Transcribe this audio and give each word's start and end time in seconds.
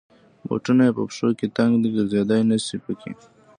بوټونه 0.47 0.83
یې 0.87 0.91
په 0.97 1.03
پښو 1.09 1.29
کې 1.39 1.47
تنګ 1.57 1.73
دی. 1.81 1.89
ګرځېدای 1.95 2.41
نشی 2.49 2.77
پکې. 2.83 3.11